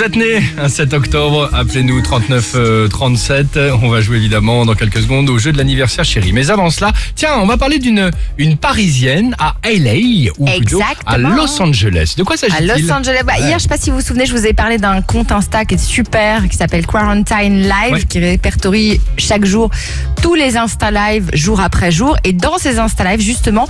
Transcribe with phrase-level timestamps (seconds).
[0.00, 3.58] Vous êtes né un 7 octobre, appelez-nous 39 euh, 37.
[3.82, 6.32] On va jouer évidemment dans quelques secondes au jeu de l'anniversaire chéri.
[6.32, 11.18] Mais avant cela, tiens, on va parler d'une une parisienne à LA ou plutôt à.
[11.18, 12.14] Los Angeles.
[12.16, 12.86] De quoi À s'agit-il?
[12.86, 13.20] Los Angeles.
[13.26, 15.32] Bah, Hier, je sais pas si vous vous souvenez, je vous ai parlé d'un compte
[15.32, 18.02] Insta qui est super, qui s'appelle Quarantine Live, Ouais.
[18.08, 19.70] qui répertorie chaque jour
[20.22, 22.16] tous les Insta Live jour après jour.
[22.24, 23.68] Et dans ces Insta Live, justement,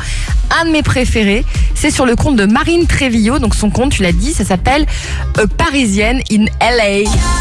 [0.60, 1.44] un de mes préférés,
[1.74, 3.40] c'est sur le compte de Marine Trévillo.
[3.40, 4.86] Donc son compte, tu l'as dit, ça s'appelle
[5.38, 7.39] euh, Parisienne in LA.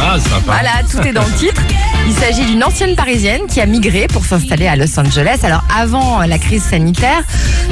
[0.00, 0.40] Ah, sympa.
[0.46, 1.60] Voilà, tout est dans le titre.
[2.06, 5.40] Il s'agit d'une ancienne parisienne qui a migré pour s'installer à Los Angeles.
[5.42, 7.22] Alors avant la crise sanitaire,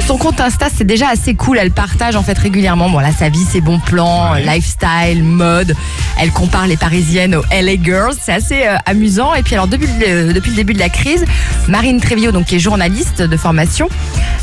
[0.05, 1.57] son compte Insta c'est déjà assez cool.
[1.57, 4.43] Elle partage en fait régulièrement bon là sa vie, ses bons plans, Ouais.
[4.43, 5.73] lifestyle, mode.
[6.19, 8.13] Elle compare les parisiennes aux LA girls.
[8.21, 9.33] C'est assez euh, amusant.
[9.33, 11.25] Et puis alors depuis le, depuis le début de la crise,
[11.67, 13.89] Marine Trévillo donc qui est journaliste de formation,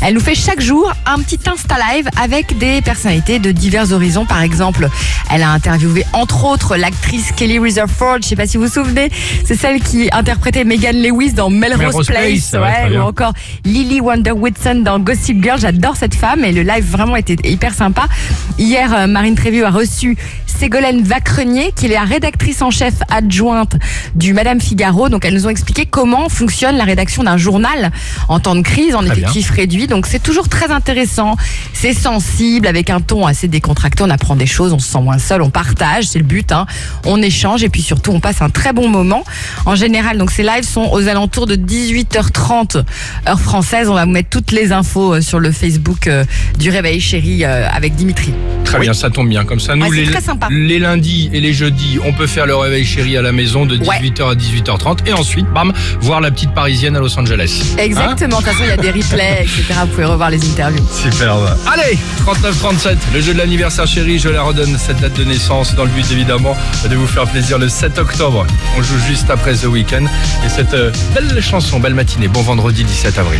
[0.01, 4.25] elle nous fait chaque jour un petit Insta live avec des personnalités de divers horizons.
[4.25, 4.89] Par exemple,
[5.31, 8.19] elle a interviewé entre autres l'actrice Kelly Rutherford.
[8.21, 9.09] Je sais pas si vous vous souvenez,
[9.43, 13.33] c'est celle qui interprétait Megan Lewis dans Melrose, Melrose Place, Place, ouais, ouais, ou encore
[13.65, 15.59] Lily Wonder Whitson dans Gossip Girl.
[15.59, 18.07] J'adore cette femme et le live vraiment était hyper sympa.
[18.57, 20.17] Hier, euh, Marine Trévieux a reçu
[20.59, 23.75] Ségolène Vacrenier, qui est la rédactrice en chef adjointe
[24.15, 25.09] du Madame Figaro.
[25.09, 27.91] Donc, elles nous ont expliqué comment fonctionne la rédaction d'un journal
[28.29, 29.23] en temps de crise, en Très bien.
[29.23, 29.87] effectif réduit.
[29.87, 31.35] Donc, c'est toujours très intéressant.
[31.73, 34.03] C'est sensible, avec un ton assez décontracté.
[34.03, 36.53] On apprend des choses, on se sent moins seul, on partage, c'est le but.
[36.53, 36.65] Hein.
[37.05, 39.23] On échange et puis surtout, on passe un très bon moment.
[39.65, 42.83] En général, donc ces lives sont aux alentours de 18h30
[43.27, 43.89] heure française.
[43.89, 46.23] On va vous mettre toutes les infos euh, sur le Facebook euh,
[46.59, 48.33] du Réveil Chéri euh, avec Dimitri.
[48.75, 49.45] Très bien, ça tombe bien.
[49.45, 50.47] Comme ça, nous, Ouais, c'est les, très sympa.
[50.51, 53.77] les lundis et les jeudis, on peut faire le réveil chéri à la maison de
[53.77, 55.07] 18h à 18h30.
[55.07, 57.75] Et ensuite, bam, voir la petite parisienne à Los Angeles.
[57.77, 58.39] Exactement.
[58.39, 59.63] De toute façon, il y a des replays, etc.
[59.81, 60.85] Vous pouvez revoir les interviews.
[60.91, 61.55] Superbe.
[61.67, 65.85] Allez, 39-37, le jeu de l'anniversaire chéri, je la redonne cette date de naissance dans
[65.85, 66.55] le but évidemment
[66.89, 68.45] de vous faire plaisir le 7 octobre.
[68.77, 70.05] On joue juste après The Weeknd
[70.45, 72.27] et cette euh, belle chanson, belle matinée.
[72.27, 73.39] Bon vendredi 17 avril.